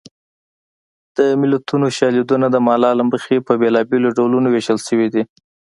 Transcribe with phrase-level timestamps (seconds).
[1.17, 5.23] د متلونو شالیدونه د مانا له مخې په بېلابېلو ډولونو ویشل شوي دي